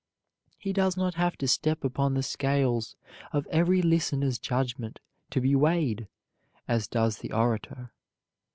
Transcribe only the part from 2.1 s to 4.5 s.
the scales of every listener's